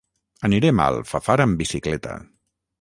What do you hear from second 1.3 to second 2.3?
amb bicicleta.